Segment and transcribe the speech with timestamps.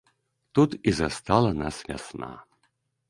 [0.55, 2.31] Тут і застала нас вясна.